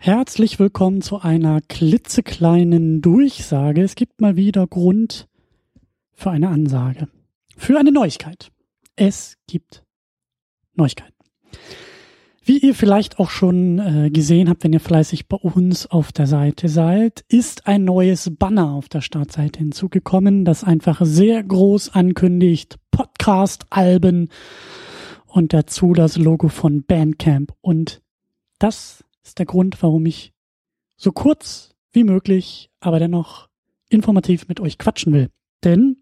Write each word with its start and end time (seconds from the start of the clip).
Herzlich 0.00 0.60
willkommen 0.60 1.02
zu 1.02 1.22
einer 1.22 1.60
klitzekleinen 1.60 3.02
Durchsage. 3.02 3.82
Es 3.82 3.96
gibt 3.96 4.20
mal 4.20 4.36
wieder 4.36 4.64
Grund 4.68 5.26
für 6.14 6.30
eine 6.30 6.50
Ansage. 6.50 7.08
Für 7.56 7.80
eine 7.80 7.90
Neuigkeit. 7.90 8.52
Es 8.94 9.34
gibt 9.48 9.82
Neuigkeiten. 10.76 11.16
Wie 12.44 12.58
ihr 12.58 12.76
vielleicht 12.76 13.18
auch 13.18 13.28
schon 13.28 13.80
äh, 13.80 14.10
gesehen 14.10 14.48
habt, 14.48 14.62
wenn 14.62 14.72
ihr 14.72 14.78
fleißig 14.78 15.26
bei 15.26 15.36
uns 15.36 15.86
auf 15.88 16.12
der 16.12 16.28
Seite 16.28 16.68
seid, 16.68 17.24
ist 17.28 17.66
ein 17.66 17.82
neues 17.82 18.30
Banner 18.38 18.70
auf 18.70 18.88
der 18.88 19.00
Startseite 19.00 19.58
hinzugekommen, 19.58 20.44
das 20.44 20.62
einfach 20.62 21.00
sehr 21.02 21.42
groß 21.42 21.92
ankündigt, 21.94 22.76
Podcast-Alben 22.92 24.28
und 25.26 25.52
dazu 25.52 25.92
das 25.92 26.16
Logo 26.16 26.46
von 26.46 26.84
Bandcamp. 26.84 27.52
Und 27.60 28.00
das 28.60 29.04
ist 29.28 29.38
der 29.38 29.46
Grund, 29.46 29.82
warum 29.82 30.06
ich 30.06 30.32
so 30.96 31.12
kurz 31.12 31.74
wie 31.92 32.04
möglich, 32.04 32.70
aber 32.80 32.98
dennoch 32.98 33.48
informativ 33.88 34.48
mit 34.48 34.60
euch 34.60 34.78
quatschen 34.78 35.12
will. 35.12 35.28
Denn 35.64 35.98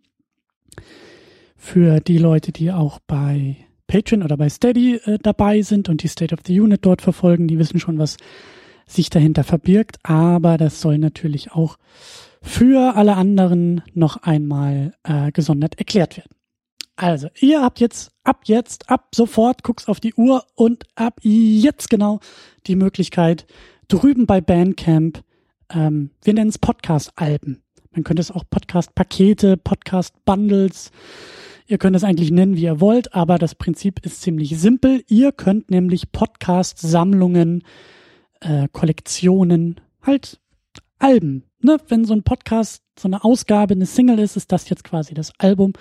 für 1.57 2.01
die 2.01 2.19
Leute, 2.19 2.53
die 2.53 2.71
auch 2.73 2.99
bei 3.07 3.57
Patreon 3.87 4.23
oder 4.23 4.37
bei 4.37 4.49
Steady 4.49 4.97
äh, 4.97 5.19
dabei 5.21 5.63
sind 5.63 5.89
und 5.89 6.03
die 6.03 6.09
State 6.09 6.35
of 6.35 6.41
the 6.47 6.61
Unit 6.61 6.85
dort 6.85 7.03
verfolgen, 7.03 7.49
die 7.49 7.59
wissen 7.59 7.81
schon, 7.81 7.99
was 7.99 8.17
sich 8.87 9.11
dahinter 9.11 9.45
verbirgt. 9.45 9.99
Aber 10.05 10.57
das 10.57 10.81
soll 10.81 10.99
natürlich 10.99 11.53
auch 11.53 11.77
für 12.43 12.97
alle 12.97 13.17
anderen 13.17 13.83
noch 13.95 14.19
einmal 14.19 14.93
äh, 15.03 15.33
gesondert 15.33 15.79
erklärt 15.79 16.17
werden. 16.17 16.36
Also, 16.97 17.29
ihr 17.41 17.61
habt 17.61 17.79
jetzt, 17.79 18.11
ab 18.25 18.45
jetzt, 18.47 18.89
ab 18.89 19.09
sofort, 19.15 19.63
guckst 19.63 19.87
auf 19.89 20.01
die 20.01 20.15
Uhr 20.15 20.47
und 20.55 20.85
ab 20.95 21.21
jetzt 21.23 21.91
genau 21.91 22.21
die 22.67 22.75
Möglichkeit, 22.75 23.47
drüben 23.89 24.25
bei 24.25 24.41
Bandcamp, 24.41 25.23
ähm, 25.69 26.11
wir 26.23 26.33
nennen 26.33 26.49
es 26.49 26.59
Podcast-Alben. 26.59 27.63
Man 27.93 28.03
könnte 28.03 28.23
es 28.23 28.31
auch 28.31 28.45
Podcast-Pakete, 28.49 29.59
Podcast-Bundles, 29.59 30.91
ihr 31.67 31.77
könnt 31.77 31.97
es 31.97 32.05
eigentlich 32.05 32.31
nennen, 32.31 32.57
wie 32.57 32.63
ihr 32.63 32.81
wollt, 32.81 33.15
aber 33.15 33.37
das 33.37 33.55
Prinzip 33.55 34.05
ist 34.05 34.23
ziemlich 34.23 34.59
simpel. 34.59 35.05
Ihr 35.07 35.33
könnt 35.33 35.71
nämlich 35.71 36.13
Podcast-Sammlungen, 36.13 37.63
äh, 38.41 38.69
Kollektionen, 38.73 39.81
halt 40.01 40.41
Alben. 40.99 41.45
Ne? 41.61 41.79
Wenn 41.89 42.05
so 42.05 42.15
ein 42.15 42.23
Podcast, 42.23 42.83
so 42.99 43.09
eine 43.09 43.25
Ausgabe, 43.25 43.75
eine 43.75 43.87
Single 43.87 44.19
ist, 44.19 44.37
ist 44.37 44.53
das 44.53 44.69
jetzt 44.69 44.85
quasi 44.85 45.15
das 45.15 45.33
Album. 45.39 45.73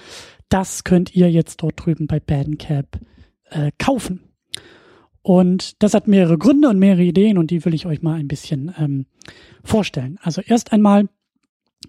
Das 0.50 0.84
könnt 0.84 1.16
ihr 1.16 1.32
jetzt 1.32 1.62
dort 1.64 1.86
drüben 1.86 2.08
bei 2.08 2.20
Bandcamp 2.20 3.00
äh, 3.50 3.72
kaufen. 3.78 4.22
Und 5.22 5.82
das 5.82 5.96
hat 5.96 6.08
mehrere 6.08 6.38
Gründe 6.38 6.70
und 6.70 6.78
mehrere 6.78 7.04
Ideen 7.04 7.40
und 7.40 7.50
die 7.50 7.66
will 7.66 7.74
ich 7.74 7.88
euch 7.88 8.04
mal 8.04 8.20
ein 8.20 8.28
bisschen 8.28 8.74
ähm, 8.78 9.06
vorstellen. 9.64 10.20
Also 10.22 10.42
erst 10.42 10.72
einmal 10.72 11.10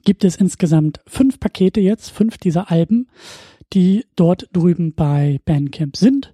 gibt 0.05 0.25
es 0.25 0.37
insgesamt 0.37 1.01
fünf 1.07 1.39
Pakete 1.39 1.81
jetzt, 1.81 2.11
fünf 2.11 2.39
dieser 2.39 2.71
Alben, 2.71 3.09
die 3.75 4.07
dort 4.17 4.49
drüben 4.53 4.95
bei 4.95 5.41
Bandcamp 5.45 5.97
sind. 5.97 6.33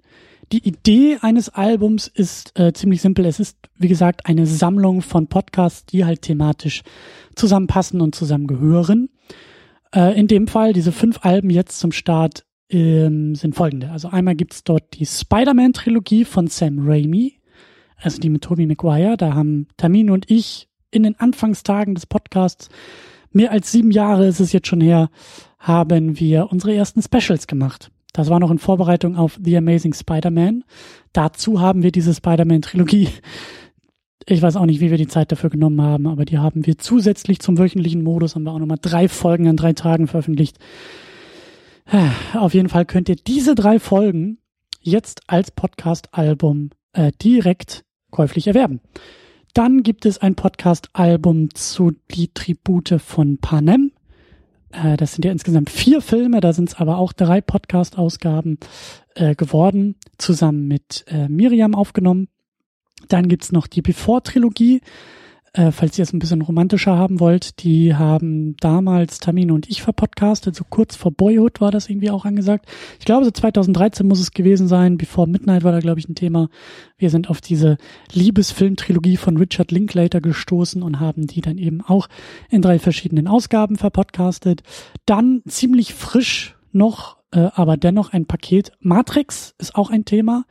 Die 0.52 0.68
Idee 0.68 1.16
eines 1.22 1.48
Albums 1.48 2.08
ist 2.08 2.58
äh, 2.58 2.72
ziemlich 2.72 3.00
simpel. 3.00 3.24
Es 3.24 3.40
ist, 3.40 3.56
wie 3.78 3.88
gesagt, 3.88 4.26
eine 4.26 4.46
Sammlung 4.46 5.00
von 5.00 5.26
Podcasts, 5.26 5.86
die 5.86 6.04
halt 6.04 6.22
thematisch 6.22 6.82
zusammenpassen 7.34 8.00
und 8.00 8.14
zusammengehören. 8.14 9.08
Äh, 9.94 10.18
in 10.18 10.26
dem 10.26 10.48
Fall, 10.48 10.72
diese 10.72 10.92
fünf 10.92 11.24
Alben 11.24 11.50
jetzt 11.50 11.78
zum 11.78 11.92
Start 11.92 12.44
ähm, 12.70 13.34
sind 13.34 13.54
folgende. 13.54 13.90
Also 13.90 14.08
einmal 14.08 14.34
gibt's 14.34 14.64
dort 14.64 14.98
die 14.98 15.06
Spider-Man-Trilogie 15.06 16.24
von 16.24 16.46
Sam 16.48 16.78
Raimi, 16.80 17.38
also 17.96 18.18
die 18.18 18.30
mit 18.30 18.42
Tobey 18.42 18.66
Maguire. 18.66 19.16
Da 19.16 19.34
haben 19.34 19.68
Tamin 19.76 20.10
und 20.10 20.30
ich 20.30 20.68
in 20.90 21.02
den 21.02 21.18
Anfangstagen 21.18 21.94
des 21.94 22.06
Podcasts, 22.06 22.68
mehr 23.30 23.50
als 23.50 23.72
sieben 23.72 23.90
Jahre 23.90 24.26
ist 24.26 24.40
es 24.40 24.52
jetzt 24.52 24.68
schon 24.68 24.80
her, 24.80 25.10
haben 25.58 26.18
wir 26.18 26.48
unsere 26.50 26.74
ersten 26.74 27.02
Specials 27.02 27.46
gemacht. 27.46 27.90
Das 28.12 28.28
war 28.28 28.40
noch 28.40 28.50
in 28.50 28.58
Vorbereitung 28.58 29.16
auf 29.16 29.38
The 29.42 29.56
Amazing 29.56 29.94
Spider-Man. 29.94 30.64
Dazu 31.14 31.60
haben 31.60 31.82
wir 31.82 31.92
diese 31.92 32.14
Spider-Man-Trilogie. 32.14 33.08
Ich 34.26 34.40
weiß 34.40 34.56
auch 34.56 34.66
nicht, 34.66 34.80
wie 34.80 34.90
wir 34.90 34.98
die 34.98 35.08
Zeit 35.08 35.32
dafür 35.32 35.50
genommen 35.50 35.82
haben, 35.82 36.06
aber 36.06 36.24
die 36.24 36.38
haben 36.38 36.64
wir 36.66 36.78
zusätzlich 36.78 37.40
zum 37.40 37.58
wöchentlichen 37.58 38.02
Modus, 38.02 38.34
haben 38.34 38.44
wir 38.44 38.52
auch 38.52 38.58
nochmal 38.58 38.78
drei 38.80 39.08
Folgen 39.08 39.48
an 39.48 39.56
drei 39.56 39.72
Tagen 39.72 40.06
veröffentlicht. 40.06 40.58
Auf 42.34 42.54
jeden 42.54 42.68
Fall 42.68 42.84
könnt 42.84 43.08
ihr 43.08 43.16
diese 43.16 43.54
drei 43.54 43.78
Folgen 43.78 44.38
jetzt 44.80 45.22
als 45.26 45.50
Podcast-Album 45.50 46.70
äh, 46.92 47.12
direkt 47.22 47.84
käuflich 48.10 48.46
erwerben. 48.46 48.80
Dann 49.54 49.82
gibt 49.82 50.06
es 50.06 50.18
ein 50.18 50.34
Podcast-Album 50.34 51.54
zu 51.54 51.92
Die 52.10 52.32
Tribute 52.32 53.00
von 53.00 53.38
Panem. 53.38 53.92
Äh, 54.70 54.96
das 54.96 55.12
sind 55.12 55.24
ja 55.24 55.32
insgesamt 55.32 55.70
vier 55.70 56.00
Filme, 56.00 56.40
da 56.40 56.52
sind 56.52 56.70
es 56.70 56.76
aber 56.76 56.98
auch 56.98 57.12
drei 57.12 57.40
Podcast-Ausgaben 57.40 58.58
äh, 59.14 59.34
geworden, 59.34 59.96
zusammen 60.18 60.68
mit 60.68 61.04
äh, 61.08 61.28
Miriam 61.28 61.74
aufgenommen. 61.74 62.28
Dann 63.08 63.28
gibt's 63.28 63.52
noch 63.52 63.66
die 63.66 63.82
Before-Trilogie, 63.82 64.80
äh, 65.54 65.70
falls 65.70 65.98
ihr 65.98 66.02
es 66.04 66.14
ein 66.14 66.18
bisschen 66.18 66.40
romantischer 66.40 66.96
haben 66.96 67.20
wollt, 67.20 67.62
die 67.62 67.94
haben 67.94 68.56
damals 68.60 69.18
Tamino 69.18 69.54
und 69.54 69.68
ich 69.68 69.82
verpodcastet, 69.82 70.56
so 70.56 70.64
kurz 70.68 70.96
vor 70.96 71.12
Boyhood 71.12 71.60
war 71.60 71.70
das 71.70 71.90
irgendwie 71.90 72.10
auch 72.10 72.24
angesagt. 72.24 72.66
Ich 72.98 73.04
glaube, 73.04 73.26
so 73.26 73.30
2013 73.30 74.06
muss 74.08 74.20
es 74.20 74.30
gewesen 74.30 74.66
sein. 74.66 74.96
Before 74.96 75.28
Midnight 75.28 75.62
war 75.62 75.72
da, 75.72 75.80
glaube 75.80 76.00
ich, 76.00 76.08
ein 76.08 76.14
Thema. 76.14 76.48
Wir 76.96 77.10
sind 77.10 77.28
auf 77.28 77.42
diese 77.42 77.76
Liebesfilm-Trilogie 78.12 79.18
von 79.18 79.36
Richard 79.36 79.72
Linklater 79.72 80.22
gestoßen 80.22 80.82
und 80.82 81.00
haben 81.00 81.26
die 81.26 81.42
dann 81.42 81.58
eben 81.58 81.82
auch 81.82 82.08
in 82.48 82.62
drei 82.62 82.78
verschiedenen 82.78 83.28
Ausgaben 83.28 83.76
verpodcastet. 83.76 84.62
Dann 85.04 85.42
ziemlich 85.46 85.92
frisch 85.92 86.56
noch, 86.72 87.18
äh, 87.30 87.50
aber 87.54 87.76
dennoch 87.76 88.14
ein 88.14 88.24
Paket. 88.24 88.72
Matrix 88.80 89.54
ist 89.58 89.74
auch 89.74 89.90
ein 89.90 90.06
Thema. 90.06 90.46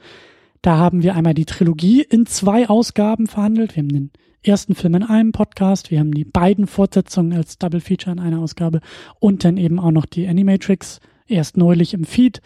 Da 0.61 0.77
haben 0.77 1.01
wir 1.01 1.15
einmal 1.15 1.33
die 1.33 1.45
Trilogie 1.45 2.03
in 2.03 2.27
zwei 2.27 2.69
Ausgaben 2.69 3.25
verhandelt. 3.25 3.75
Wir 3.75 3.81
haben 3.81 3.89
den 3.89 4.11
ersten 4.43 4.75
Film 4.75 4.95
in 4.95 5.03
einem 5.03 5.31
Podcast. 5.31 5.89
Wir 5.89 5.99
haben 5.99 6.13
die 6.13 6.23
beiden 6.23 6.67
Fortsetzungen 6.67 7.33
als 7.33 7.57
Double 7.57 7.81
Feature 7.81 8.11
in 8.11 8.19
einer 8.19 8.39
Ausgabe 8.39 8.81
und 9.19 9.43
dann 9.43 9.57
eben 9.57 9.79
auch 9.79 9.91
noch 9.91 10.05
die 10.05 10.27
Animatrix 10.27 10.99
erst 11.25 11.57
neulich 11.57 11.95
im 11.95 12.03
Feed 12.03 12.41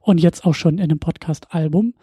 und 0.00 0.18
jetzt 0.18 0.44
auch 0.44 0.54
schon 0.54 0.78
in 0.78 0.84
einem 0.84 0.98
Podcast-Album. 0.98 1.94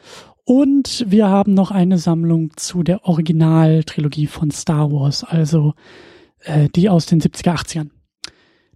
Und 0.46 1.06
wir 1.10 1.28
haben 1.28 1.54
noch 1.54 1.72
eine 1.72 1.98
Sammlung 1.98 2.52
zu 2.56 2.84
der 2.84 3.04
Originaltrilogie 3.06 4.28
von 4.28 4.52
Star 4.52 4.90
Wars, 4.92 5.26
also 5.26 5.74
äh, 6.44 6.70
die 6.70 6.90
aus 6.90 7.08
den 7.08 7.20
70er, 7.20 7.56
80ern. 7.56 7.90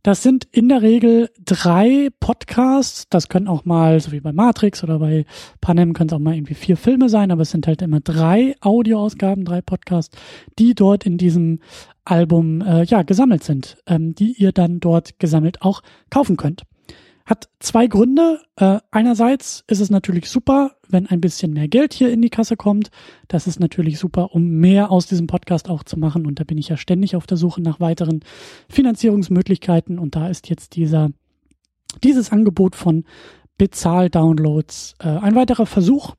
Das 0.04 0.24
sind 0.24 0.48
in 0.52 0.68
der 0.68 0.82
Regel 0.82 1.30
drei 1.46 2.10
Podcasts. 2.20 3.08
Das 3.10 3.30
können 3.30 3.48
auch 3.48 3.66
mal, 3.66 4.00
so 4.00 4.12
wie 4.12 4.20
bei 4.20 4.34
Matrix 4.34 4.84
oder 4.84 4.98
bei 4.98 5.26
Panem, 5.62 5.94
können 5.94 6.10
es 6.10 6.14
auch 6.14 6.20
mal 6.20 6.34
irgendwie 6.34 6.56
vier 6.56 6.76
Filme 6.76 7.08
sein, 7.08 7.30
aber 7.30 7.44
es 7.44 7.52
sind 7.52 7.68
halt 7.68 7.84
immer 7.84 8.00
drei 8.00 8.56
Audioausgaben, 8.62 9.46
drei 9.46 9.62
Podcasts, 9.62 10.18
die 10.58 10.74
dort 10.74 11.06
in 11.06 11.20
diesem 11.20 11.60
Album 12.04 12.62
äh, 12.62 12.84
ja 12.84 13.04
gesammelt 13.04 13.44
sind, 13.44 13.78
ähm, 13.86 14.16
die 14.16 14.34
ihr 14.34 14.52
dann 14.52 14.80
dort 14.80 15.20
gesammelt 15.20 15.62
auch 15.62 15.84
kaufen 16.10 16.36
könnt. 16.36 16.64
Hat 17.32 17.48
zwei 17.62 17.88
Gründe. 17.88 18.42
Äh, 18.58 18.80
einerseits 18.92 19.64
ist 19.68 19.80
es 19.80 19.90
natürlich 19.90 20.30
super, 20.30 20.76
wenn 20.90 21.08
ein 21.08 21.22
bisschen 21.22 21.54
mehr 21.54 21.70
Geld 21.70 21.94
hier 21.94 22.12
in 22.12 22.22
die 22.22 22.30
Kasse 22.30 22.58
kommt. 22.58 22.92
Das 23.30 23.48
ist 23.48 23.58
natürlich 23.58 24.00
super, 24.00 24.36
um 24.36 24.50
mehr 24.50 24.92
aus 24.92 25.06
diesem 25.06 25.28
Podcast 25.28 25.70
auch 25.70 25.84
zu 25.84 25.98
machen. 25.98 26.26
Und 26.26 26.42
da 26.42 26.44
bin 26.44 26.58
ich 26.58 26.68
ja 26.68 26.76
ständig 26.76 27.16
auf 27.16 27.28
der 27.28 27.38
Suche 27.38 27.62
nach 27.62 27.80
weiteren 27.80 28.20
Finanzierungsmöglichkeiten. 28.68 29.98
Und 29.98 30.18
da 30.18 30.28
ist 30.28 30.50
jetzt 30.50 30.76
dieser, 30.76 31.12
dieses 32.04 32.34
Angebot 32.34 32.76
von 32.76 33.06
Bezahl-Downloads 33.58 34.96
äh, 35.00 35.08
ein 35.08 35.34
weiterer 35.34 35.68
Versuch 35.68 36.16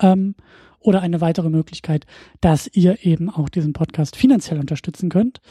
ähm, 0.00 0.34
oder 0.80 1.02
eine 1.02 1.20
weitere 1.20 1.50
Möglichkeit, 1.50 2.06
dass 2.40 2.70
ihr 2.72 3.04
eben 3.04 3.28
auch 3.28 3.50
diesen 3.50 3.74
Podcast 3.74 4.16
finanziell 4.16 4.58
unterstützen 4.58 5.10
könnt. 5.10 5.42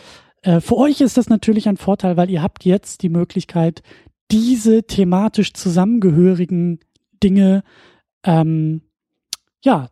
Äh, 0.42 0.62
für 0.62 0.78
euch 0.78 1.02
ist 1.02 1.18
das 1.18 1.30
natürlich 1.30 1.68
ein 1.68 1.78
Vorteil, 1.78 2.18
weil 2.18 2.30
ihr 2.30 2.42
habt 2.42 2.66
jetzt 2.66 3.04
die 3.04 3.10
Möglichkeit, 3.10 3.84
diese 4.32 4.84
thematisch 4.84 5.54
zusammengehörigen 5.54 6.80
Dinge 7.24 7.64
ähm, 8.24 8.82
ja 9.64 9.90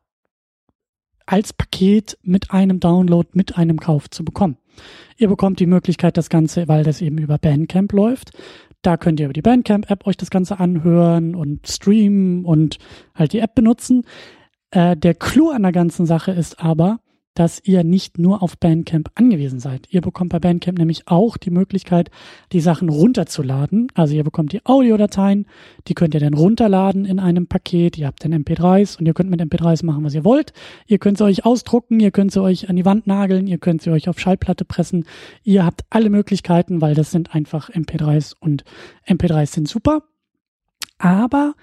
als 1.26 1.54
Paket 1.54 2.18
mit 2.22 2.52
einem 2.52 2.80
Download, 2.80 3.28
mit 3.34 3.58
einem 3.58 3.80
Kauf 3.80 4.10
zu 4.10 4.24
bekommen. 4.24 4.58
Ihr 5.18 5.28
bekommt 5.28 5.60
die 5.60 5.66
Möglichkeit, 5.66 6.18
das 6.18 6.30
Ganze, 6.30 6.68
weil 6.68 6.84
das 6.84 7.02
eben 7.02 7.18
über 7.18 7.38
Bandcamp 7.38 7.92
läuft. 7.94 8.32
Da 8.82 8.98
könnt 8.98 9.20
ihr 9.20 9.26
über 9.26 9.34
die 9.34 9.42
Bandcamp-App 9.42 10.06
euch 10.06 10.18
das 10.18 10.30
Ganze 10.30 10.60
anhören 10.60 11.34
und 11.34 11.68
streamen 11.68 12.46
und 12.46 12.78
halt 13.16 13.34
die 13.34 13.40
App 13.40 13.56
benutzen. 13.56 14.04
Äh, 14.70 14.96
der 14.96 15.16
Clou 15.16 15.50
an 15.50 15.64
der 15.64 15.72
ganzen 15.72 16.06
Sache 16.06 16.32
ist 16.32 16.60
aber, 16.60 17.00
dass 17.36 17.62
ihr 17.64 17.84
nicht 17.84 18.18
nur 18.18 18.42
auf 18.42 18.58
Bandcamp 18.58 19.12
angewiesen 19.14 19.60
seid. 19.60 19.88
Ihr 19.92 20.02
bekommt 20.02 20.32
bei 20.32 20.40
Bandcamp 20.40 20.80
nämlich 20.80 21.08
auch 21.08 21.38
die 21.38 21.52
Möglichkeit, 21.52 22.10
die 22.54 22.62
Sachen 22.62 22.90
runterzuladen. 22.90 23.90
Also 23.94 24.16
ihr 24.16 24.24
bekommt 24.24 24.54
die 24.54 24.66
Audiodateien, 24.66 25.46
die 25.88 25.94
könnt 25.94 26.14
ihr 26.14 26.22
dann 26.22 26.34
runterladen 26.34 27.06
in 27.06 27.20
einem 27.20 27.48
Paket. 27.48 27.98
Ihr 27.98 28.08
habt 28.08 28.24
dann 28.24 28.34
MP3s 28.34 28.98
und 28.98 29.06
ihr 29.06 29.14
könnt 29.14 29.30
mit 29.30 29.42
MP3s 29.42 29.86
machen, 29.86 30.06
was 30.06 30.16
ihr 30.16 30.24
wollt. 30.24 30.54
Ihr 30.88 30.98
könnt 30.98 31.18
sie 31.18 31.26
euch 31.26 31.46
ausdrucken, 31.46 32.00
ihr 32.00 32.12
könnt 32.12 32.32
sie 32.32 32.42
euch 32.42 32.70
an 32.70 32.78
die 32.78 32.86
Wand 32.86 33.06
nageln, 33.06 33.48
ihr 33.48 33.58
könnt 33.58 33.82
sie 33.82 33.92
euch 33.92 34.08
auf 34.08 34.18
Schallplatte 34.18 34.64
pressen. 34.64 35.06
Ihr 35.44 35.66
habt 35.66 35.82
alle 35.90 36.10
Möglichkeiten, 36.10 36.80
weil 36.80 36.96
das 36.96 37.12
sind 37.12 37.36
einfach 37.36 37.70
MP3s 37.70 38.34
und 38.40 38.64
MP3s 39.08 39.48
sind 39.48 39.68
super. 39.68 40.04
Aber 40.98 41.54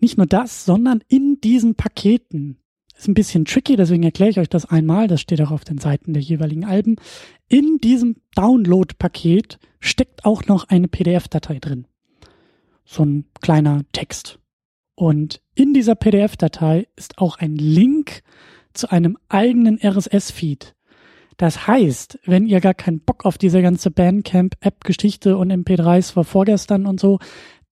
nicht 0.00 0.18
nur 0.18 0.26
das, 0.26 0.66
sondern 0.66 1.02
in 1.08 1.40
diesen 1.40 1.76
Paketen 1.76 2.58
ist 3.02 3.08
ein 3.08 3.14
bisschen 3.14 3.44
tricky, 3.44 3.74
deswegen 3.74 4.04
erkläre 4.04 4.30
ich 4.30 4.38
euch 4.38 4.48
das 4.48 4.64
einmal. 4.64 5.08
Das 5.08 5.20
steht 5.20 5.40
auch 5.42 5.50
auf 5.50 5.64
den 5.64 5.78
Seiten 5.78 6.12
der 6.12 6.22
jeweiligen 6.22 6.64
Alben. 6.64 6.96
In 7.48 7.78
diesem 7.78 8.14
Download-Paket 8.36 9.58
steckt 9.80 10.24
auch 10.24 10.46
noch 10.46 10.68
eine 10.68 10.86
PDF-Datei 10.86 11.58
drin. 11.58 11.88
So 12.84 13.04
ein 13.04 13.24
kleiner 13.40 13.82
Text. 13.90 14.38
Und 14.94 15.42
in 15.56 15.74
dieser 15.74 15.96
PDF-Datei 15.96 16.86
ist 16.94 17.18
auch 17.18 17.38
ein 17.38 17.56
Link 17.56 18.22
zu 18.72 18.92
einem 18.92 19.18
eigenen 19.28 19.80
RSS-Feed. 19.82 20.76
Das 21.38 21.66
heißt, 21.66 22.20
wenn 22.24 22.46
ihr 22.46 22.60
gar 22.60 22.74
keinen 22.74 23.00
Bock 23.00 23.24
auf 23.24 23.36
diese 23.36 23.62
ganze 23.62 23.90
Bandcamp-App-Geschichte 23.90 25.36
und 25.36 25.52
MP3s 25.52 26.14
war 26.14 26.24
vorgestern 26.24 26.86
und 26.86 27.00
so, 27.00 27.18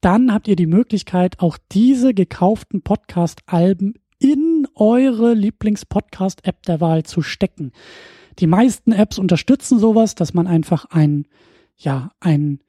dann 0.00 0.32
habt 0.32 0.48
ihr 0.48 0.56
die 0.56 0.66
Möglichkeit, 0.66 1.38
auch 1.38 1.56
diese 1.70 2.14
gekauften 2.14 2.82
Podcast-Alben 2.82 3.94
in 4.20 4.68
eure 4.76 5.34
Lieblings-Podcast-App 5.34 6.62
der 6.62 6.80
Wahl 6.80 7.02
zu 7.02 7.22
stecken. 7.22 7.72
Die 8.38 8.46
meisten 8.46 8.92
Apps 8.92 9.18
unterstützen 9.18 9.80
sowas, 9.80 10.14
dass 10.14 10.34
man 10.34 10.46
einfach 10.46 10.84
ein, 10.90 11.26
ja, 11.76 12.12
ein 12.20 12.60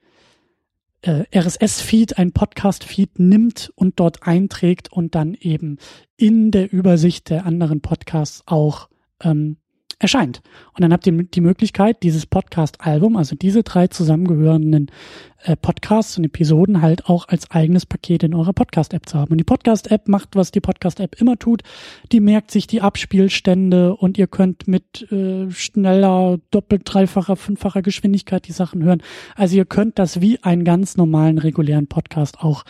äh, 1.02 1.24
RSS-Feed, 1.34 2.18
ein 2.18 2.32
Podcast-Feed 2.32 3.18
nimmt 3.18 3.72
und 3.76 4.00
dort 4.00 4.26
einträgt 4.26 4.92
und 4.92 5.14
dann 5.14 5.34
eben 5.34 5.78
in 6.16 6.50
der 6.50 6.72
Übersicht 6.72 7.30
der 7.30 7.46
anderen 7.46 7.80
Podcasts 7.80 8.42
auch 8.46 8.88
ähm, 9.22 9.58
erscheint. 10.02 10.42
Und 10.74 10.82
dann 10.82 10.92
habt 10.92 11.06
ihr 11.06 11.12
die 11.12 11.40
Möglichkeit, 11.40 12.02
dieses 12.02 12.26
Podcast-Album, 12.26 13.16
also 13.16 13.36
diese 13.36 13.62
drei 13.62 13.86
zusammengehörenden 13.86 14.90
äh, 15.44 15.54
Podcasts 15.56 16.18
und 16.18 16.24
Episoden 16.24 16.82
halt 16.82 17.06
auch 17.06 17.28
als 17.28 17.50
eigenes 17.52 17.86
Paket 17.86 18.24
in 18.24 18.34
eurer 18.34 18.52
Podcast-App 18.52 19.08
zu 19.08 19.18
haben. 19.18 19.30
Und 19.30 19.38
die 19.38 19.44
Podcast-App 19.44 20.08
macht, 20.08 20.34
was 20.34 20.50
die 20.50 20.60
Podcast-App 20.60 21.20
immer 21.20 21.38
tut. 21.38 21.62
Die 22.10 22.20
merkt 22.20 22.50
sich 22.50 22.66
die 22.66 22.80
Abspielstände 22.80 23.94
und 23.94 24.18
ihr 24.18 24.26
könnt 24.26 24.66
mit 24.66 25.10
äh, 25.12 25.50
schneller, 25.50 26.38
doppelt, 26.50 26.82
dreifacher, 26.84 27.36
fünffacher 27.36 27.82
Geschwindigkeit 27.82 28.46
die 28.48 28.52
Sachen 28.52 28.82
hören. 28.82 29.02
Also 29.36 29.56
ihr 29.56 29.66
könnt 29.66 30.00
das 30.00 30.20
wie 30.20 30.42
einen 30.42 30.64
ganz 30.64 30.96
normalen, 30.96 31.38
regulären 31.38 31.86
Podcast 31.86 32.40
auch 32.40 32.64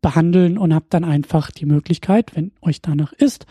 behandeln 0.00 0.56
und 0.56 0.74
habt 0.74 0.94
dann 0.94 1.04
einfach 1.04 1.50
die 1.50 1.66
Möglichkeit, 1.66 2.34
wenn 2.34 2.52
euch 2.62 2.80
danach 2.80 3.12
ist, 3.12 3.46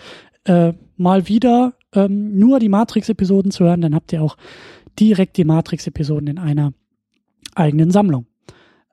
äh, 0.45 0.74
mal 0.98 1.28
wieder 1.28 1.74
ähm, 1.94 2.38
nur 2.38 2.60
die 2.60 2.70
Matrix-Episoden 2.70 3.52
zu 3.52 3.64
hören, 3.66 3.82
dann 3.82 3.96
habt 3.96 4.12
ihr 4.14 4.22
auch 4.22 4.38
direkt 5.00 5.38
die 5.38 5.46
Matrix-Episoden 5.46 6.28
in 6.28 6.40
einer 6.40 6.74
eigenen 7.56 7.92
Sammlung. 7.92 8.26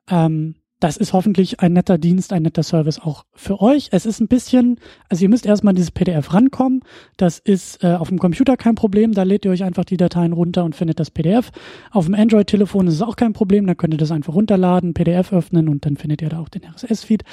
Ähm, 0.09 0.55
das 0.79 0.97
ist 0.97 1.13
hoffentlich 1.13 1.61
ein 1.61 1.73
netter 1.73 1.97
Dienst, 1.97 2.33
ein 2.33 2.43
netter 2.43 2.63
Service 2.63 2.99
auch 2.99 3.25
für 3.33 3.61
euch. 3.61 3.89
Es 3.91 4.05
ist 4.05 4.19
ein 4.19 4.27
bisschen, 4.27 4.77
also 5.09 5.23
ihr 5.23 5.29
müsst 5.29 5.45
erstmal 5.45 5.73
dieses 5.73 5.91
PDF 5.91 6.33
rankommen. 6.33 6.81
Das 7.15 7.39
ist 7.39 7.81
äh, 7.83 7.93
auf 7.93 8.09
dem 8.09 8.19
Computer 8.19 8.57
kein 8.57 8.75
Problem. 8.75 9.13
Da 9.13 9.23
lädt 9.23 9.45
ihr 9.45 9.51
euch 9.51 9.63
einfach 9.63 9.85
die 9.85 9.97
Dateien 9.97 10.33
runter 10.33 10.65
und 10.65 10.75
findet 10.75 10.99
das 10.99 11.11
PDF. 11.11 11.51
Auf 11.91 12.05
dem 12.05 12.13
Android-Telefon 12.13 12.87
ist 12.87 12.95
es 12.95 13.01
auch 13.01 13.15
kein 13.15 13.31
Problem. 13.31 13.67
Da 13.67 13.75
könnt 13.75 13.93
ihr 13.93 13.97
das 13.97 14.11
einfach 14.11 14.33
runterladen, 14.33 14.93
PDF 14.93 15.31
öffnen 15.31 15.69
und 15.69 15.85
dann 15.85 15.95
findet 15.95 16.21
ihr 16.21 16.29
da 16.29 16.39
auch 16.39 16.49
den 16.49 16.63
RSS-Feed. 16.65 17.23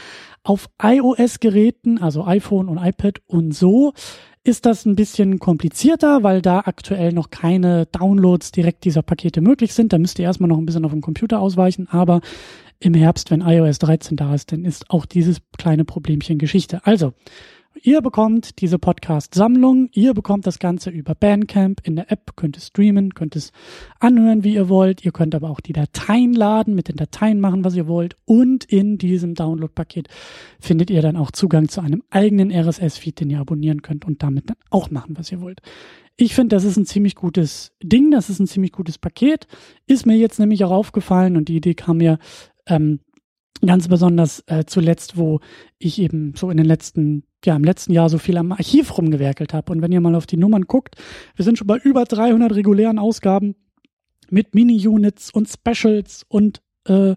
Auf 0.44 0.68
iOS-Geräten, 0.80 1.98
also 1.98 2.24
iPhone 2.24 2.68
und 2.68 2.78
iPad 2.78 3.20
und 3.26 3.52
so, 3.52 3.92
ist 4.44 4.66
das 4.66 4.86
ein 4.86 4.96
bisschen 4.96 5.38
komplizierter, 5.38 6.22
weil 6.22 6.42
da 6.42 6.60
aktuell 6.60 7.12
noch 7.12 7.30
keine 7.30 7.86
Downloads 7.86 8.50
direkt 8.50 8.84
dieser 8.84 9.02
Pakete 9.02 9.40
möglich 9.40 9.72
sind. 9.72 9.92
Da 9.92 9.98
müsst 9.98 10.18
ihr 10.18 10.24
erstmal 10.24 10.48
noch 10.48 10.58
ein 10.58 10.66
bisschen 10.66 10.84
auf 10.84 10.90
dem 10.90 11.00
Computer 11.00 11.40
ausweichen, 11.40 11.88
aber 11.88 12.20
im 12.82 12.94
Herbst, 12.94 13.30
wenn 13.30 13.40
iOS 13.40 13.78
13 13.78 14.16
da 14.16 14.34
ist, 14.34 14.52
dann 14.52 14.64
ist 14.64 14.90
auch 14.90 15.06
dieses 15.06 15.38
kleine 15.56 15.84
Problemchen 15.84 16.38
Geschichte. 16.38 16.84
Also, 16.84 17.12
Ihr 17.80 18.02
bekommt 18.02 18.60
diese 18.60 18.78
Podcast-Sammlung, 18.78 19.88
ihr 19.92 20.12
bekommt 20.12 20.46
das 20.46 20.58
Ganze 20.58 20.90
über 20.90 21.14
Bandcamp 21.14 21.80
in 21.82 21.96
der 21.96 22.12
App, 22.12 22.36
könnt 22.36 22.56
es 22.56 22.66
streamen, 22.66 23.14
könnt 23.14 23.34
es 23.34 23.50
anhören, 23.98 24.44
wie 24.44 24.54
ihr 24.54 24.68
wollt. 24.68 25.04
Ihr 25.04 25.10
könnt 25.10 25.34
aber 25.34 25.48
auch 25.48 25.60
die 25.60 25.72
Dateien 25.72 26.34
laden, 26.34 26.74
mit 26.74 26.88
den 26.88 26.96
Dateien 26.96 27.40
machen, 27.40 27.64
was 27.64 27.74
ihr 27.74 27.88
wollt. 27.88 28.16
Und 28.26 28.64
in 28.66 28.98
diesem 28.98 29.34
Download-Paket 29.34 30.08
findet 30.60 30.90
ihr 30.90 31.00
dann 31.02 31.16
auch 31.16 31.30
Zugang 31.30 31.68
zu 31.68 31.80
einem 31.80 32.02
eigenen 32.10 32.52
RSS-Feed, 32.52 33.18
den 33.20 33.30
ihr 33.30 33.40
abonnieren 33.40 33.80
könnt 33.80 34.04
und 34.04 34.22
damit 34.22 34.50
dann 34.50 34.58
auch 34.70 34.90
machen, 34.90 35.16
was 35.16 35.32
ihr 35.32 35.40
wollt. 35.40 35.60
Ich 36.16 36.34
finde, 36.34 36.54
das 36.54 36.64
ist 36.64 36.76
ein 36.76 36.86
ziemlich 36.86 37.14
gutes 37.14 37.72
Ding, 37.82 38.10
das 38.10 38.28
ist 38.28 38.38
ein 38.38 38.46
ziemlich 38.46 38.72
gutes 38.72 38.98
Paket. 38.98 39.46
Ist 39.86 40.06
mir 40.06 40.16
jetzt 40.16 40.38
nämlich 40.38 40.62
auch 40.62 40.70
aufgefallen 40.70 41.36
und 41.36 41.48
die 41.48 41.56
Idee 41.56 41.74
kam 41.74 41.96
mir 41.96 42.18
ähm, 42.66 43.00
ganz 43.64 43.88
besonders 43.88 44.42
äh, 44.46 44.64
zuletzt, 44.66 45.16
wo 45.16 45.40
ich 45.78 46.00
eben 46.00 46.34
so 46.36 46.50
in 46.50 46.56
den 46.56 46.66
letzten 46.66 47.24
ja 47.44 47.56
im 47.56 47.64
letzten 47.64 47.92
Jahr 47.92 48.08
so 48.08 48.18
viel 48.18 48.36
am 48.36 48.52
Archiv 48.52 48.96
rumgewerkelt 48.96 49.52
habe. 49.52 49.72
Und 49.72 49.82
wenn 49.82 49.92
ihr 49.92 50.00
mal 50.00 50.14
auf 50.14 50.26
die 50.26 50.36
Nummern 50.36 50.62
guckt, 50.62 50.96
wir 51.34 51.44
sind 51.44 51.58
schon 51.58 51.66
bei 51.66 51.78
über 51.78 52.04
300 52.04 52.54
regulären 52.54 52.98
Ausgaben 52.98 53.56
mit 54.30 54.54
Mini-Units 54.54 55.30
und 55.32 55.48
Specials 55.48 56.24
und 56.28 56.62
äh, 56.86 57.14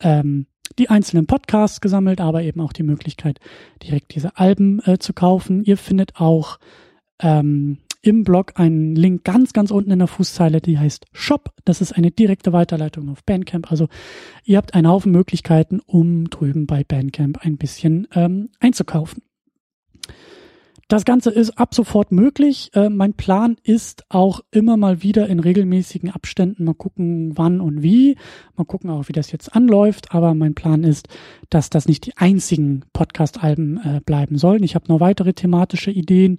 ähm, 0.00 0.46
die 0.78 0.90
einzelnen 0.90 1.26
Podcasts 1.26 1.80
gesammelt, 1.80 2.20
aber 2.20 2.42
eben 2.42 2.60
auch 2.60 2.72
die 2.72 2.82
Möglichkeit, 2.82 3.38
direkt 3.82 4.14
diese 4.16 4.36
Alben 4.36 4.80
äh, 4.84 4.98
zu 4.98 5.12
kaufen. 5.12 5.62
Ihr 5.62 5.76
findet 5.76 6.16
auch 6.16 6.58
ähm, 7.20 7.78
im 8.04 8.22
Blog 8.22 8.52
einen 8.56 8.94
Link 8.94 9.24
ganz, 9.24 9.52
ganz 9.52 9.70
unten 9.70 9.90
in 9.90 9.98
der 9.98 10.08
Fußzeile, 10.08 10.60
die 10.60 10.78
heißt 10.78 11.06
Shop. 11.12 11.50
Das 11.64 11.80
ist 11.80 11.92
eine 11.92 12.10
direkte 12.10 12.52
Weiterleitung 12.52 13.08
auf 13.08 13.24
Bandcamp. 13.24 13.70
Also 13.70 13.88
ihr 14.44 14.58
habt 14.58 14.74
einen 14.74 14.88
Haufen 14.88 15.10
Möglichkeiten, 15.10 15.80
um 15.86 16.28
drüben 16.28 16.66
bei 16.66 16.84
Bandcamp 16.84 17.38
ein 17.44 17.56
bisschen 17.56 18.06
ähm, 18.14 18.50
einzukaufen. 18.60 19.22
das 20.88 21.06
Ganze 21.06 21.30
ist 21.30 21.58
ab 21.58 21.74
sofort 21.74 22.12
möglich. 22.12 22.70
Äh, 22.74 22.90
mein 22.90 23.14
Plan 23.14 23.56
ist 23.62 24.04
auch 24.10 24.42
immer 24.50 24.76
mal 24.76 25.02
wieder 25.02 25.26
in 25.28 25.40
regelmäßigen 25.40 26.10
Abständen 26.10 26.64
mal 26.64 26.74
gucken, 26.74 27.32
wann 27.36 27.62
und 27.62 27.82
wie. 27.82 28.16
Mal 28.56 28.64
gucken 28.64 28.90
auch, 28.90 29.08
wie 29.08 29.12
das 29.12 29.32
jetzt 29.32 29.56
anläuft. 29.56 30.14
Aber 30.14 30.34
mein 30.34 30.54
Plan 30.54 30.84
ist, 30.84 31.08
dass 31.48 31.70
das 31.70 31.88
nicht 31.88 32.04
die 32.04 32.16
einzigen 32.18 32.84
Podcast-Alben 32.92 33.78
äh, 33.78 34.00
bleiben 34.04 34.36
sollen. 34.36 34.62
Ich 34.62 34.74
habe 34.74 34.88
noch 34.88 35.00
weitere 35.00 35.32
thematische 35.32 35.90
Ideen 35.90 36.38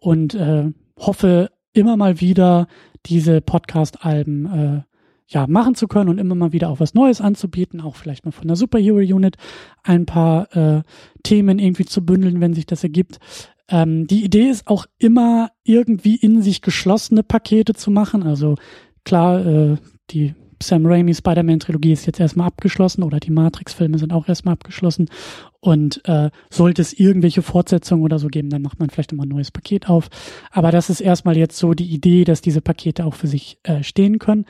und 0.00 0.34
äh, 0.34 0.70
hoffe 0.98 1.50
immer 1.72 1.96
mal 1.96 2.20
wieder 2.20 2.66
diese 3.06 3.40
Podcast-Alben 3.40 4.46
äh, 4.46 4.82
ja, 5.28 5.46
machen 5.46 5.74
zu 5.74 5.88
können 5.88 6.08
und 6.08 6.18
immer 6.18 6.34
mal 6.34 6.52
wieder 6.52 6.70
auch 6.70 6.80
was 6.80 6.94
Neues 6.94 7.20
anzubieten, 7.20 7.80
auch 7.80 7.96
vielleicht 7.96 8.24
mal 8.24 8.32
von 8.32 8.48
der 8.48 8.56
Superhero 8.56 8.96
Unit 8.96 9.36
ein 9.82 10.06
paar 10.06 10.56
äh, 10.56 10.82
Themen 11.22 11.58
irgendwie 11.58 11.84
zu 11.84 12.04
bündeln, 12.04 12.40
wenn 12.40 12.54
sich 12.54 12.66
das 12.66 12.82
ergibt. 12.82 13.18
Ähm, 13.68 14.06
die 14.06 14.24
Idee 14.24 14.48
ist 14.48 14.66
auch 14.66 14.86
immer 14.98 15.50
irgendwie 15.64 16.16
in 16.16 16.40
sich 16.40 16.62
geschlossene 16.62 17.22
Pakete 17.22 17.74
zu 17.74 17.90
machen. 17.90 18.22
Also 18.22 18.54
klar, 19.04 19.44
äh, 19.46 19.76
die 20.10 20.34
Sam 20.62 20.86
Raimi 20.86 21.14
Spider-Man-Trilogie 21.14 21.92
ist 21.92 22.06
jetzt 22.06 22.20
erstmal 22.20 22.48
abgeschlossen 22.48 23.02
oder 23.02 23.20
die 23.20 23.30
Matrix-Filme 23.30 23.98
sind 23.98 24.12
auch 24.12 24.28
erstmal 24.28 24.54
abgeschlossen. 24.54 25.08
Und 25.60 26.00
äh, 26.08 26.30
sollte 26.50 26.82
es 26.82 26.92
irgendwelche 26.92 27.42
Fortsetzungen 27.42 28.04
oder 28.04 28.18
so 28.18 28.28
geben, 28.28 28.50
dann 28.50 28.62
macht 28.62 28.78
man 28.78 28.90
vielleicht 28.90 29.12
immer 29.12 29.24
ein 29.24 29.28
neues 29.28 29.50
Paket 29.50 29.88
auf. 29.88 30.08
Aber 30.50 30.70
das 30.70 30.90
ist 30.90 31.00
erstmal 31.00 31.36
jetzt 31.36 31.56
so 31.56 31.74
die 31.74 31.92
Idee, 31.92 32.24
dass 32.24 32.40
diese 32.40 32.60
Pakete 32.60 33.04
auch 33.04 33.14
für 33.14 33.26
sich 33.26 33.58
äh, 33.64 33.82
stehen 33.82 34.18
können. 34.18 34.44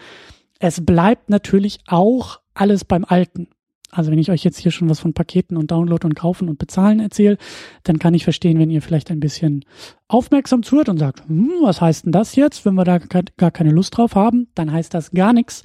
Es 0.58 0.84
bleibt 0.84 1.30
natürlich 1.30 1.78
auch 1.86 2.40
alles 2.54 2.84
beim 2.84 3.04
Alten. 3.04 3.48
Also 3.90 4.10
wenn 4.10 4.18
ich 4.18 4.30
euch 4.30 4.44
jetzt 4.44 4.58
hier 4.58 4.70
schon 4.70 4.90
was 4.90 5.00
von 5.00 5.14
Paketen 5.14 5.56
und 5.56 5.70
Download 5.70 6.06
und 6.06 6.14
Kaufen 6.14 6.48
und 6.48 6.58
Bezahlen 6.58 7.00
erzähle, 7.00 7.38
dann 7.84 7.98
kann 7.98 8.14
ich 8.14 8.24
verstehen, 8.24 8.58
wenn 8.58 8.70
ihr 8.70 8.82
vielleicht 8.82 9.10
ein 9.10 9.20
bisschen 9.20 9.64
aufmerksam 10.08 10.62
zuhört 10.62 10.90
und 10.90 10.98
sagt, 10.98 11.26
hm, 11.26 11.50
was 11.62 11.80
heißt 11.80 12.04
denn 12.04 12.12
das 12.12 12.36
jetzt, 12.36 12.64
wenn 12.64 12.74
wir 12.74 12.84
da 12.84 12.98
gar 12.98 13.50
keine 13.50 13.70
Lust 13.70 13.96
drauf 13.96 14.14
haben, 14.14 14.48
dann 14.54 14.72
heißt 14.72 14.92
das 14.92 15.12
gar 15.12 15.32
nichts, 15.32 15.64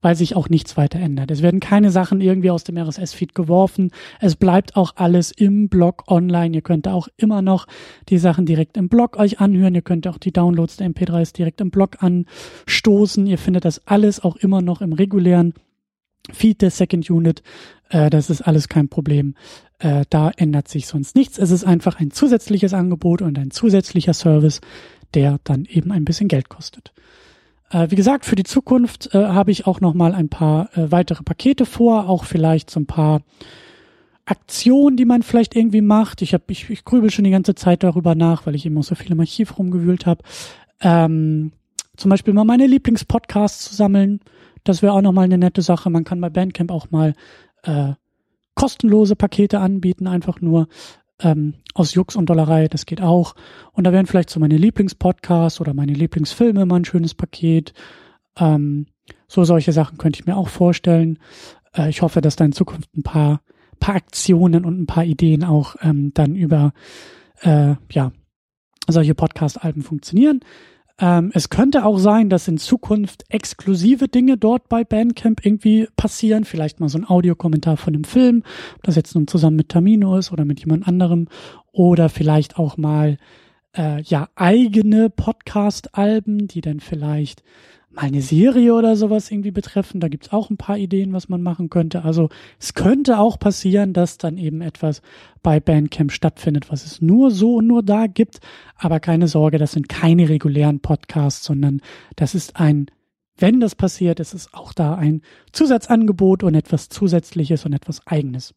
weil 0.00 0.14
sich 0.14 0.36
auch 0.36 0.48
nichts 0.48 0.76
weiter 0.76 1.00
ändert. 1.00 1.32
Es 1.32 1.42
werden 1.42 1.58
keine 1.58 1.90
Sachen 1.90 2.20
irgendwie 2.20 2.50
aus 2.50 2.62
dem 2.62 2.76
RSS-Feed 2.76 3.34
geworfen. 3.34 3.90
Es 4.20 4.36
bleibt 4.36 4.76
auch 4.76 4.92
alles 4.94 5.32
im 5.32 5.68
Blog 5.68 6.04
online. 6.06 6.54
Ihr 6.54 6.62
könnt 6.62 6.86
auch 6.86 7.08
immer 7.16 7.42
noch 7.42 7.66
die 8.08 8.18
Sachen 8.18 8.46
direkt 8.46 8.76
im 8.76 8.88
Blog 8.88 9.16
euch 9.16 9.40
anhören. 9.40 9.74
Ihr 9.74 9.82
könnt 9.82 10.06
auch 10.06 10.18
die 10.18 10.32
Downloads 10.32 10.76
der 10.76 10.88
MP3s 10.88 11.34
direkt 11.34 11.60
im 11.60 11.70
Blog 11.70 11.96
anstoßen. 12.00 13.26
Ihr 13.26 13.38
findet 13.38 13.64
das 13.64 13.84
alles 13.86 14.22
auch 14.22 14.36
immer 14.36 14.62
noch 14.62 14.80
im 14.80 14.92
regulären 14.92 15.54
Feed 16.32 16.62
der 16.62 16.70
Second 16.70 17.08
Unit. 17.10 17.42
Äh, 17.88 18.10
das 18.10 18.30
ist 18.30 18.42
alles 18.42 18.68
kein 18.68 18.88
Problem. 18.88 19.34
Äh, 19.78 20.04
da 20.10 20.30
ändert 20.36 20.68
sich 20.68 20.86
sonst 20.86 21.14
nichts. 21.16 21.38
Es 21.38 21.50
ist 21.50 21.64
einfach 21.64 22.00
ein 22.00 22.10
zusätzliches 22.10 22.74
Angebot 22.74 23.22
und 23.22 23.38
ein 23.38 23.50
zusätzlicher 23.50 24.14
Service, 24.14 24.60
der 25.14 25.38
dann 25.44 25.64
eben 25.66 25.92
ein 25.92 26.04
bisschen 26.04 26.28
Geld 26.28 26.48
kostet. 26.48 26.92
Äh, 27.70 27.90
wie 27.90 27.96
gesagt, 27.96 28.24
für 28.24 28.36
die 28.36 28.44
Zukunft 28.44 29.14
äh, 29.14 29.18
habe 29.18 29.50
ich 29.50 29.66
auch 29.66 29.80
noch 29.80 29.94
mal 29.94 30.14
ein 30.14 30.28
paar 30.28 30.76
äh, 30.76 30.90
weitere 30.90 31.22
Pakete 31.22 31.66
vor, 31.66 32.08
auch 32.08 32.24
vielleicht 32.24 32.70
so 32.70 32.80
ein 32.80 32.86
paar 32.86 33.22
Aktionen, 34.24 34.96
die 34.96 35.04
man 35.04 35.22
vielleicht 35.22 35.54
irgendwie 35.54 35.82
macht. 35.82 36.22
Ich 36.22 36.34
habe, 36.34 36.44
ich, 36.48 36.68
ich 36.70 36.84
grübel 36.84 37.10
schon 37.10 37.24
die 37.24 37.30
ganze 37.30 37.54
Zeit 37.54 37.82
darüber 37.82 38.14
nach, 38.14 38.46
weil 38.46 38.54
ich 38.54 38.66
eben 38.66 38.76
auch 38.78 38.82
so 38.82 38.94
viel 38.94 39.12
im 39.12 39.20
Archiv 39.20 39.58
rumgewühlt 39.58 40.06
habe. 40.06 40.22
Ähm, 40.80 41.52
zum 41.96 42.10
Beispiel 42.10 42.34
mal 42.34 42.44
meine 42.44 42.66
Lieblingspodcasts 42.66 43.66
zu 43.66 43.74
sammeln. 43.74 44.20
Das 44.68 44.82
wäre 44.82 44.92
auch 44.92 45.02
noch 45.02 45.12
mal 45.12 45.22
eine 45.22 45.38
nette 45.38 45.62
Sache. 45.62 45.90
Man 45.90 46.04
kann 46.04 46.20
bei 46.20 46.30
Bandcamp 46.30 46.70
auch 46.70 46.90
mal 46.90 47.14
äh, 47.62 47.92
kostenlose 48.54 49.16
Pakete 49.16 49.60
anbieten, 49.60 50.06
einfach 50.06 50.40
nur 50.40 50.68
ähm, 51.20 51.54
aus 51.74 51.94
Jux 51.94 52.16
und 52.16 52.28
Dollerei, 52.28 52.68
das 52.68 52.86
geht 52.86 53.00
auch. 53.00 53.34
Und 53.72 53.84
da 53.84 53.92
wären 53.92 54.06
vielleicht 54.06 54.30
so 54.30 54.40
meine 54.40 54.56
Lieblingspodcasts 54.56 55.60
oder 55.60 55.74
meine 55.74 55.92
Lieblingsfilme 55.92 56.66
mal 56.66 56.76
ein 56.76 56.84
schönes 56.84 57.14
Paket. 57.14 57.74
Ähm, 58.38 58.86
so 59.28 59.44
solche 59.44 59.72
Sachen 59.72 59.98
könnte 59.98 60.20
ich 60.20 60.26
mir 60.26 60.36
auch 60.36 60.48
vorstellen. 60.48 61.18
Äh, 61.74 61.90
ich 61.90 62.02
hoffe, 62.02 62.20
dass 62.20 62.36
da 62.36 62.44
in 62.44 62.52
Zukunft 62.52 62.94
ein 62.96 63.02
paar, 63.02 63.42
paar 63.78 63.94
Aktionen 63.94 64.64
und 64.64 64.80
ein 64.80 64.86
paar 64.86 65.04
Ideen 65.04 65.44
auch 65.44 65.76
ähm, 65.82 66.12
dann 66.14 66.34
über 66.34 66.72
äh, 67.42 67.74
ja 67.92 68.12
solche 68.88 69.14
Podcast-Alben 69.14 69.82
funktionieren. 69.82 70.40
Ähm, 70.98 71.30
es 71.34 71.50
könnte 71.50 71.84
auch 71.84 71.98
sein, 71.98 72.30
dass 72.30 72.48
in 72.48 72.56
Zukunft 72.56 73.24
exklusive 73.28 74.08
Dinge 74.08 74.38
dort 74.38 74.68
bei 74.68 74.82
Bandcamp 74.82 75.44
irgendwie 75.44 75.88
passieren. 75.96 76.44
Vielleicht 76.44 76.80
mal 76.80 76.88
so 76.88 76.98
ein 76.98 77.08
Audiokommentar 77.08 77.76
von 77.76 77.92
dem 77.92 78.04
Film, 78.04 78.42
ob 78.76 78.82
das 78.84 78.96
jetzt 78.96 79.14
nun 79.14 79.26
zusammen 79.26 79.56
mit 79.56 79.68
Tamino 79.68 80.16
ist 80.16 80.32
oder 80.32 80.44
mit 80.44 80.60
jemand 80.60 80.88
anderem. 80.88 81.28
Oder 81.72 82.08
vielleicht 82.08 82.58
auch 82.58 82.78
mal 82.78 83.18
äh, 83.76 84.00
ja 84.02 84.28
eigene 84.36 85.10
Podcast-Alben, 85.10 86.48
die 86.48 86.62
dann 86.62 86.80
vielleicht 86.80 87.42
mal 87.96 88.02
eine 88.02 88.22
Serie 88.22 88.74
oder 88.74 88.96
sowas 88.96 89.30
irgendwie 89.30 89.50
betreffen. 89.50 90.00
Da 90.00 90.08
gibt's 90.08 90.32
auch 90.32 90.50
ein 90.50 90.56
paar 90.56 90.78
Ideen, 90.78 91.12
was 91.12 91.28
man 91.28 91.42
machen 91.42 91.70
könnte. 91.70 92.04
Also 92.04 92.28
es 92.60 92.74
könnte 92.74 93.18
auch 93.18 93.38
passieren, 93.38 93.92
dass 93.92 94.18
dann 94.18 94.38
eben 94.38 94.60
etwas 94.60 95.02
bei 95.42 95.60
Bandcamp 95.60 96.12
stattfindet, 96.12 96.70
was 96.70 96.84
es 96.84 97.02
nur 97.02 97.30
so 97.30 97.56
und 97.56 97.66
nur 97.66 97.82
da 97.82 98.06
gibt. 98.06 98.40
Aber 98.76 99.00
keine 99.00 99.28
Sorge, 99.28 99.58
das 99.58 99.72
sind 99.72 99.88
keine 99.88 100.28
regulären 100.28 100.80
Podcasts, 100.80 101.44
sondern 101.44 101.80
das 102.14 102.34
ist 102.34 102.56
ein, 102.56 102.86
wenn 103.38 103.60
das 103.60 103.74
passiert, 103.74 104.20
ist 104.20 104.34
es 104.34 104.54
auch 104.54 104.72
da 104.72 104.94
ein 104.94 105.22
Zusatzangebot 105.52 106.42
und 106.42 106.54
etwas 106.54 106.88
Zusätzliches 106.88 107.66
und 107.66 107.72
etwas 107.72 108.06
Eigenes. 108.06 108.54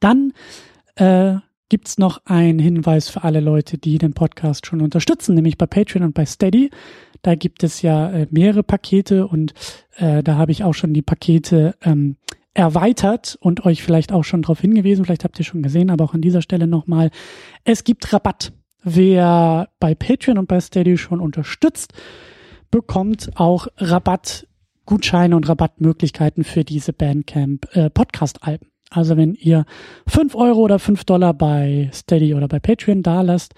Dann 0.00 0.32
äh, 0.96 1.36
gibt's 1.68 1.98
noch 1.98 2.24
einen 2.26 2.58
Hinweis 2.58 3.08
für 3.08 3.24
alle 3.24 3.40
Leute, 3.40 3.78
die 3.78 3.98
den 3.98 4.12
Podcast 4.12 4.66
schon 4.66 4.80
unterstützen, 4.80 5.34
nämlich 5.34 5.58
bei 5.58 5.66
Patreon 5.66 6.04
und 6.04 6.14
bei 6.14 6.24
Steady. 6.24 6.70
Da 7.22 7.34
gibt 7.34 7.62
es 7.62 7.82
ja 7.82 8.10
äh, 8.10 8.26
mehrere 8.30 8.62
Pakete 8.62 9.26
und 9.26 9.54
äh, 9.96 10.22
da 10.22 10.36
habe 10.36 10.52
ich 10.52 10.64
auch 10.64 10.74
schon 10.74 10.94
die 10.94 11.02
Pakete 11.02 11.74
ähm, 11.82 12.16
erweitert 12.54 13.36
und 13.40 13.64
euch 13.66 13.82
vielleicht 13.82 14.12
auch 14.12 14.24
schon 14.24 14.42
darauf 14.42 14.60
hingewiesen, 14.60 15.04
vielleicht 15.04 15.24
habt 15.24 15.38
ihr 15.38 15.44
schon 15.44 15.62
gesehen, 15.62 15.90
aber 15.90 16.04
auch 16.04 16.14
an 16.14 16.22
dieser 16.22 16.42
Stelle 16.42 16.66
nochmal, 16.66 17.10
es 17.64 17.84
gibt 17.84 18.12
Rabatt. 18.12 18.52
Wer 18.82 19.68
bei 19.80 19.94
Patreon 19.94 20.38
und 20.38 20.46
bei 20.46 20.60
Steady 20.60 20.96
schon 20.96 21.20
unterstützt, 21.20 21.92
bekommt 22.70 23.30
auch 23.34 23.66
Rabattgutscheine 23.78 25.34
und 25.34 25.48
Rabattmöglichkeiten 25.48 26.44
für 26.44 26.64
diese 26.64 26.92
Bandcamp 26.92 27.66
äh, 27.74 27.90
Podcast-Alben. 27.90 28.68
Also 28.90 29.16
wenn 29.16 29.34
ihr 29.34 29.64
fünf 30.06 30.34
Euro 30.34 30.60
oder 30.60 30.78
fünf 30.78 31.04
Dollar 31.04 31.34
bei 31.34 31.90
Steady 31.92 32.34
oder 32.34 32.48
bei 32.48 32.60
Patreon 32.60 33.02
da 33.02 33.22
lasst, 33.22 33.54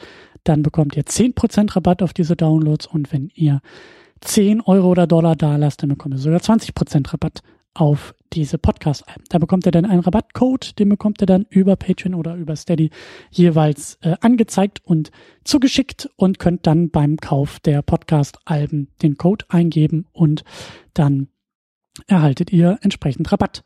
dann 0.48 0.62
bekommt 0.62 0.96
ihr 0.96 1.06
zehn 1.06 1.34
Prozent 1.34 1.76
Rabatt 1.76 2.02
auf 2.02 2.12
diese 2.12 2.36
Downloads 2.36 2.86
und 2.86 3.12
wenn 3.12 3.30
ihr 3.34 3.60
zehn 4.20 4.60
Euro 4.60 4.88
oder 4.88 5.06
Dollar 5.06 5.36
da 5.36 5.56
lasst, 5.56 5.82
dann 5.82 5.90
bekommt 5.90 6.14
ihr 6.14 6.18
sogar 6.18 6.40
20% 6.40 7.12
Rabatt 7.12 7.42
auf 7.74 8.14
diese 8.32 8.58
Podcast-Alben. 8.58 9.24
Da 9.28 9.38
bekommt 9.38 9.66
ihr 9.66 9.72
dann 9.72 9.84
einen 9.84 10.00
Rabattcode, 10.00 10.78
den 10.78 10.88
bekommt 10.88 11.22
ihr 11.22 11.26
dann 11.26 11.46
über 11.48 11.76
Patreon 11.76 12.14
oder 12.14 12.34
über 12.34 12.56
Steady 12.56 12.90
jeweils 13.30 13.98
äh, 14.02 14.16
angezeigt 14.20 14.80
und 14.84 15.10
zugeschickt 15.44 16.10
und 16.16 16.38
könnt 16.38 16.66
dann 16.66 16.90
beim 16.90 17.18
Kauf 17.18 17.60
der 17.60 17.82
Podcast-Alben 17.82 18.88
den 19.02 19.16
Code 19.16 19.44
eingeben 19.48 20.06
und 20.12 20.42
dann 20.94 21.28
erhaltet 22.06 22.52
ihr 22.52 22.78
entsprechend 22.82 23.30
Rabatt. 23.30 23.62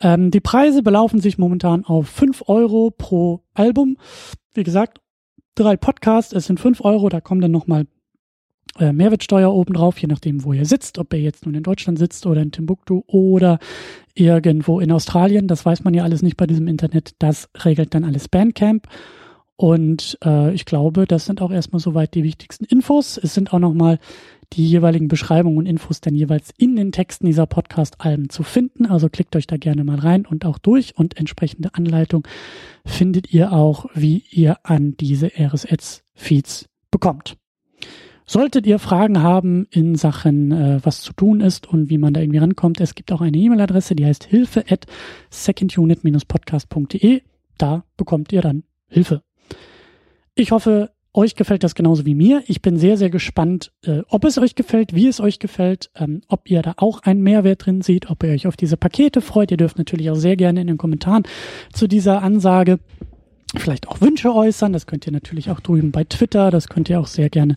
Ähm, 0.00 0.30
die 0.30 0.40
Preise 0.40 0.82
belaufen 0.82 1.20
sich 1.20 1.38
momentan 1.38 1.84
auf 1.84 2.08
fünf 2.08 2.42
Euro 2.48 2.90
pro 2.90 3.44
Album. 3.54 3.96
Wie 4.54 4.64
gesagt, 4.64 5.00
drei 5.54 5.76
Podcasts, 5.76 6.32
es 6.32 6.46
sind 6.46 6.60
fünf 6.60 6.80
Euro, 6.82 7.08
da 7.08 7.20
kommen 7.20 7.40
dann 7.40 7.50
nochmal 7.50 7.86
äh, 8.78 8.92
Mehrwertsteuer 8.92 9.52
obendrauf, 9.52 9.98
je 9.98 10.08
nachdem, 10.08 10.44
wo 10.44 10.52
ihr 10.52 10.64
sitzt, 10.64 10.98
ob 10.98 11.12
ihr 11.12 11.20
jetzt 11.20 11.44
nun 11.44 11.54
in 11.54 11.62
Deutschland 11.62 11.98
sitzt 11.98 12.26
oder 12.26 12.40
in 12.40 12.52
Timbuktu 12.52 13.02
oder 13.06 13.58
irgendwo 14.14 14.80
in 14.80 14.92
Australien. 14.92 15.46
Das 15.46 15.64
weiß 15.64 15.84
man 15.84 15.94
ja 15.94 16.04
alles 16.04 16.22
nicht 16.22 16.36
bei 16.36 16.46
diesem 16.46 16.68
Internet. 16.68 17.14
Das 17.18 17.50
regelt 17.64 17.94
dann 17.94 18.04
alles 18.04 18.28
Bandcamp. 18.28 18.88
Und 19.62 20.18
äh, 20.24 20.52
ich 20.54 20.64
glaube, 20.64 21.06
das 21.06 21.24
sind 21.24 21.40
auch 21.40 21.52
erstmal 21.52 21.78
soweit 21.78 22.16
die 22.16 22.24
wichtigsten 22.24 22.64
Infos. 22.64 23.16
Es 23.16 23.32
sind 23.32 23.52
auch 23.52 23.60
nochmal 23.60 24.00
die 24.54 24.66
jeweiligen 24.66 25.06
Beschreibungen 25.06 25.56
und 25.56 25.66
Infos 25.66 26.00
dann 26.00 26.16
jeweils 26.16 26.50
in 26.58 26.74
den 26.74 26.90
Texten 26.90 27.26
dieser 27.26 27.46
Podcast-Alben 27.46 28.28
zu 28.28 28.42
finden. 28.42 28.86
Also 28.86 29.08
klickt 29.08 29.36
euch 29.36 29.46
da 29.46 29.58
gerne 29.58 29.84
mal 29.84 30.00
rein 30.00 30.26
und 30.26 30.44
auch 30.46 30.58
durch 30.58 30.98
und 30.98 31.16
entsprechende 31.16 31.74
Anleitung 31.74 32.26
findet 32.84 33.32
ihr 33.32 33.52
auch, 33.52 33.86
wie 33.94 34.24
ihr 34.32 34.56
an 34.64 34.96
diese 34.98 35.30
RSS-Feeds 35.38 36.68
bekommt. 36.90 37.36
Solltet 38.26 38.66
ihr 38.66 38.80
Fragen 38.80 39.22
haben 39.22 39.68
in 39.70 39.94
Sachen, 39.94 40.50
äh, 40.50 40.80
was 40.82 41.02
zu 41.02 41.12
tun 41.12 41.40
ist 41.40 41.68
und 41.68 41.88
wie 41.88 41.98
man 41.98 42.14
da 42.14 42.20
irgendwie 42.20 42.38
rankommt, 42.38 42.80
es 42.80 42.96
gibt 42.96 43.12
auch 43.12 43.20
eine 43.20 43.38
E-Mail-Adresse, 43.38 43.94
die 43.94 44.06
heißt 44.06 44.24
hilfe 44.24 44.64
at 44.68 44.86
secondunit-podcast.de. 45.30 47.22
Da 47.58 47.84
bekommt 47.96 48.32
ihr 48.32 48.40
dann 48.42 48.64
Hilfe. 48.88 49.22
Ich 50.34 50.50
hoffe, 50.50 50.90
euch 51.14 51.34
gefällt 51.34 51.62
das 51.62 51.74
genauso 51.74 52.06
wie 52.06 52.14
mir. 52.14 52.42
Ich 52.46 52.62
bin 52.62 52.78
sehr, 52.78 52.96
sehr 52.96 53.10
gespannt, 53.10 53.70
äh, 53.84 54.00
ob 54.08 54.24
es 54.24 54.38
euch 54.38 54.54
gefällt, 54.54 54.94
wie 54.94 55.08
es 55.08 55.20
euch 55.20 55.38
gefällt, 55.38 55.90
ähm, 55.94 56.22
ob 56.28 56.48
ihr 56.50 56.62
da 56.62 56.74
auch 56.78 57.00
einen 57.00 57.22
Mehrwert 57.22 57.66
drin 57.66 57.82
seht, 57.82 58.08
ob 58.08 58.22
ihr 58.22 58.30
euch 58.30 58.46
auf 58.46 58.56
diese 58.56 58.76
Pakete 58.76 59.20
freut. 59.20 59.50
Ihr 59.50 59.58
dürft 59.58 59.78
natürlich 59.78 60.10
auch 60.10 60.16
sehr 60.16 60.36
gerne 60.36 60.62
in 60.62 60.66
den 60.66 60.78
Kommentaren 60.78 61.24
zu 61.72 61.86
dieser 61.86 62.22
Ansage 62.22 62.78
vielleicht 63.54 63.88
auch 63.88 64.00
Wünsche 64.00 64.34
äußern. 64.34 64.72
Das 64.72 64.86
könnt 64.86 65.06
ihr 65.06 65.12
natürlich 65.12 65.50
auch 65.50 65.60
drüben 65.60 65.92
bei 65.92 66.04
Twitter. 66.04 66.50
Das 66.50 66.68
könnt 66.68 66.88
ihr 66.88 66.98
auch 66.98 67.06
sehr 67.06 67.28
gerne 67.28 67.56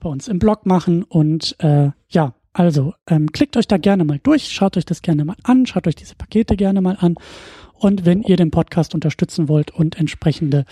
bei 0.00 0.08
uns 0.08 0.28
im 0.28 0.38
Blog 0.38 0.64
machen. 0.64 1.02
Und 1.02 1.56
äh, 1.58 1.90
ja, 2.08 2.34
also 2.52 2.94
ähm, 3.08 3.32
klickt 3.32 3.56
euch 3.56 3.66
da 3.66 3.76
gerne 3.76 4.04
mal 4.04 4.20
durch, 4.22 4.48
schaut 4.48 4.76
euch 4.76 4.86
das 4.86 5.02
gerne 5.02 5.24
mal 5.24 5.36
an, 5.42 5.66
schaut 5.66 5.86
euch 5.86 5.96
diese 5.96 6.14
Pakete 6.14 6.56
gerne 6.56 6.80
mal 6.80 6.96
an. 6.98 7.16
Und 7.74 8.06
wenn 8.06 8.22
ihr 8.22 8.36
den 8.36 8.50
Podcast 8.50 8.94
unterstützen 8.94 9.48
wollt 9.48 9.72
und 9.72 9.98
entsprechende 9.98 10.64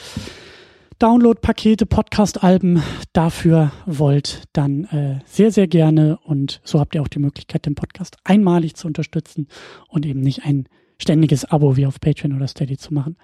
Download-Pakete, 0.98 1.86
Podcast-Alben 1.86 2.82
dafür 3.12 3.72
wollt, 3.86 4.42
dann 4.52 4.84
äh, 4.84 5.20
sehr, 5.24 5.50
sehr 5.50 5.66
gerne. 5.66 6.18
Und 6.24 6.60
so 6.64 6.80
habt 6.80 6.94
ihr 6.94 7.02
auch 7.02 7.08
die 7.08 7.18
Möglichkeit, 7.18 7.66
den 7.66 7.74
Podcast 7.74 8.16
einmalig 8.24 8.74
zu 8.74 8.86
unterstützen 8.86 9.48
und 9.88 10.06
eben 10.06 10.20
nicht 10.20 10.44
ein 10.44 10.66
ständiges 11.02 11.44
Abo 11.44 11.76
wie 11.76 11.86
auf 11.86 12.00
Patreon 12.00 12.34
oder 12.34 12.46
Steady 12.46 12.76
zu 12.76 12.94
machen. 12.94 13.16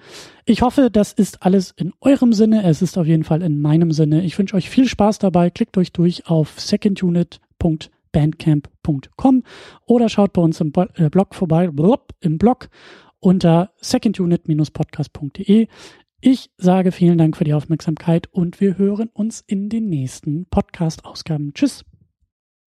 Ich 0.44 0.62
hoffe, 0.62 0.90
das 0.90 1.12
ist 1.12 1.42
alles 1.42 1.72
in 1.76 1.92
eurem 2.00 2.32
Sinne. 2.32 2.64
Es 2.64 2.82
ist 2.82 2.98
auf 2.98 3.06
jeden 3.06 3.22
Fall 3.24 3.42
in 3.42 3.60
meinem 3.60 3.92
Sinne. 3.92 4.24
Ich 4.24 4.36
wünsche 4.38 4.56
euch 4.56 4.68
viel 4.68 4.88
Spaß 4.88 5.20
dabei. 5.20 5.50
Klickt 5.50 5.78
euch 5.78 5.92
durch 5.92 6.26
auf 6.26 6.60
secondunit.bandcamp.com 6.60 9.44
oder 9.86 10.08
schaut 10.08 10.32
bei 10.32 10.42
uns 10.42 10.60
im 10.60 10.72
äh, 10.96 11.08
Blog 11.08 11.34
vorbei, 11.34 11.70
im 12.20 12.38
Blog 12.38 12.68
unter 13.20 13.70
secondunit-podcast.de. 13.80 15.68
Ich 16.20 16.50
sage 16.56 16.90
vielen 16.90 17.16
Dank 17.16 17.36
für 17.36 17.44
die 17.44 17.54
Aufmerksamkeit 17.54 18.26
und 18.32 18.60
wir 18.60 18.76
hören 18.76 19.08
uns 19.12 19.44
in 19.46 19.68
den 19.68 19.88
nächsten 19.88 20.46
Podcast-Ausgaben. 20.46 21.54
Tschüss. 21.54 21.84